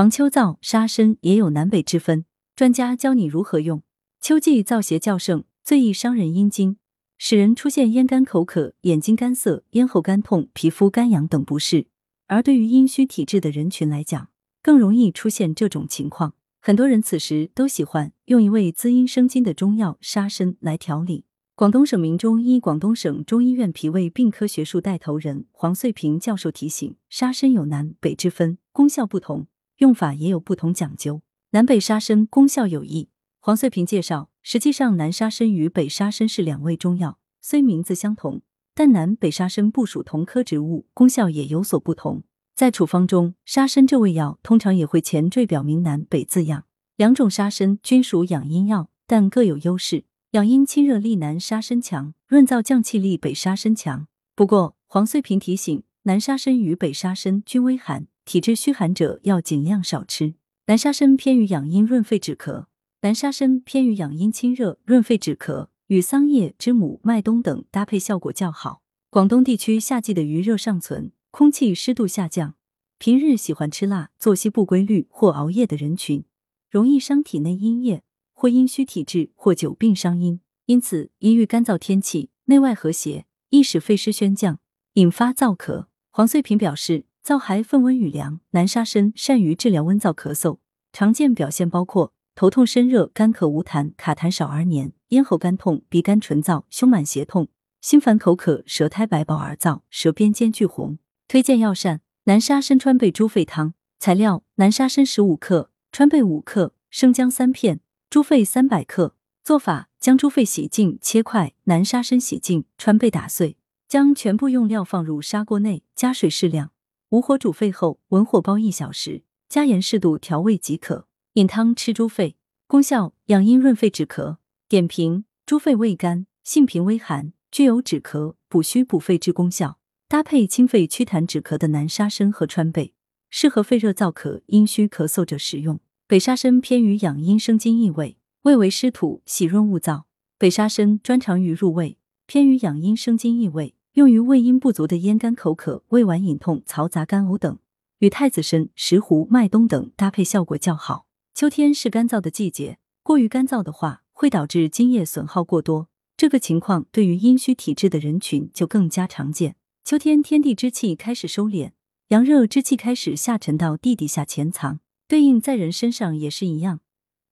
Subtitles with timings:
[0.00, 2.24] 防秋燥杀参也有南北之分，
[2.56, 3.82] 专家教你如何用。
[4.18, 6.78] 秋季燥邪较盛，最易伤人阴经，
[7.18, 11.88] 使人出现咽干口渴、眼睛干涩、咽喉干痛、皮肤干痒等不适。
[12.28, 14.30] 而对于阴虚体质的人群来讲，
[14.62, 16.32] 更容易出现这种情况。
[16.62, 21.26] 很多人此时都喜欢用一味滋阴生津的中药沙参来调理。
[21.54, 29.46] 广东省名中医广东省中医院脾胃病科学术带头人黄穗平教授提醒：沙参有南北之分，功效不同，
[29.80, 31.22] 用法也有不同讲究。
[31.52, 33.08] 南北沙参功效有异。
[33.40, 38.42] 黄穗平介绍，实际上南沙参与北沙参是两味中药，虽名字相同，
[38.74, 42.22] 但南北沙参不属同科植物，功效也有所不同。
[42.54, 46.66] 在处方中，沙参这味药通常也会前缀表明南北字样。
[46.96, 50.04] 两种沙参均属养阴药，但各有优势。
[50.32, 54.06] 养阴清热力南沙参强，润燥降气力北沙参强。
[54.36, 60.34] 不过，黄穗平提醒，南沙参与北沙参均微寒，体质虚寒者要尽量少吃。
[60.66, 62.66] 南沙参偏于养阴润肺止咳。
[63.00, 68.82] 南沙参偏于养阴清热、润肺止咳，与桑叶、知母、麦冬等搭配效果较好。
[69.10, 72.54] 广东地区夏季的余热尚存，空气湿度下降，
[72.98, 76.22] 平日喜欢吃辣、作息不规律或熬夜的人群，
[76.70, 80.40] 容易伤体内阴液，或阴虚体质或久病伤阴。
[80.66, 84.60] 因此，一遇干燥天气，内外和谐，易使肺湿宣降，
[84.92, 85.86] 引发燥咳。
[86.12, 90.58] 黄穗平表示，燥寒分温与凉，南沙参善于治疗温燥咳嗽，
[90.92, 92.12] 常见表现包括。
[92.36, 97.48] 头痛、身热、干咳无痰、卡痰少而黏、咽喉干痛、鼻干唇燥、胸满胁痛、
[97.82, 100.98] 心烦口渴、舌苔白薄而燥、舌边尖巨红。
[101.28, 103.74] 推荐药膳：南沙参川贝猪肺汤。
[103.98, 109.14] 材料：南沙参十五克，川贝五克，生姜三片，猪肺三百克。
[109.44, 116.70] 做法：将猪肺洗净切块，南沙参洗净，川贝打碎，将全部用料放入砂锅内，加水适量，
[117.10, 121.08] 无火煮沸后，文火煲一小时，加盐适度调味即可。
[121.32, 122.36] 饮汤吃猪肺，
[122.68, 124.36] 功效养阴润肺止咳。
[124.68, 129.80] 点评：猪肺味甘，性平微寒，具有止咳、补虚、补肺之功效。
[130.06, 132.94] 搭配清肺祛痰止咳的南沙参和川贝，
[133.28, 135.80] 适合肺热燥咳、阴虚咳嗽者食用。
[136.06, 140.04] 北沙参偏于养阴生津益胃，味为湿土，喜润恶燥。
[140.38, 147.58] 北沙参专长于入胃，偏于养阴生津益胃，用于胃阴不足的咽干口渴、胃脘隐痛、嘈杂干呕等，
[147.98, 151.06] 与太子参、石斛、麦冬等搭配效果较好。
[151.34, 159.56] 秋天是干燥的季节，过于干燥的话会导致津液损耗过多，这个情况对于阴虚体质的人群就更加常见。
[159.84, 161.72] 秋天天地之气开始收敛，
[162.08, 166.78] 阳热之气开始下沉到地底下潜藏，对应在人身上也是一样，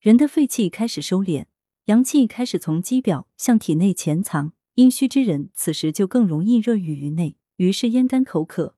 [0.00, 1.44] 人的肺气开始收敛，
[1.84, 8.76] 阳气开始从肌表向体内潜藏，阴虚之人此时就更容易热郁于内，于是咽干口渴。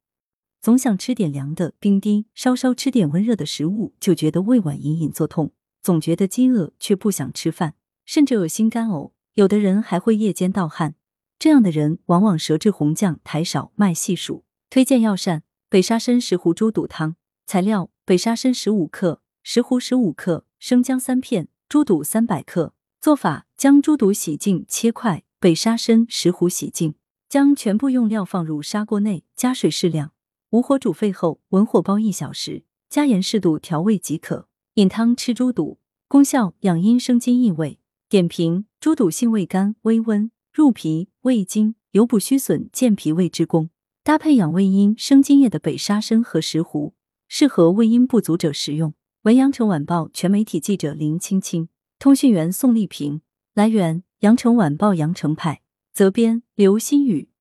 [0.61, 7.75] 总想吃点凉的冰滴，稍稍吃点温热的食物就觉得胃脘隐隐作痛，总觉得饥饿却不想吃饭，
[8.05, 9.13] 甚至恶心干呕。
[9.35, 10.97] 有的人还会夜间盗汗，
[11.39, 14.45] 这样的人往往舌质红降、苔少、脉细数。
[14.71, 17.15] 推荐药膳：北沙参石斛猪肚汤。
[17.47, 22.75] 材料：北沙参十五克，石斛十五克，生姜三片，猪肚三百克。
[23.01, 26.95] 做法：将猪肚洗净切块，北沙参、石斛洗净，
[27.29, 30.13] 将全部用料放入砂锅内，加水适量。
[30.51, 34.47] 无火煮沸后，文火煲一小时，加盐适度调味即可。
[34.75, 37.81] 饮汤吃猪肚，功效养阴生津益胃。
[38.09, 43.71] 点评：猪肚性味甘微温，入脾胃经，有补虚损、健脾胃之功。
[44.05, 46.93] 搭配养胃阴生津液的北沙参和石斛，
[47.27, 48.95] 适合胃阴不足者食用。
[49.23, 53.23] 文阳城晚报全媒体记者林青青，通讯员宋丽萍。
[53.55, 55.63] 来源：羊城晚报羊城派，
[55.93, 57.32] 责编：刘新宇。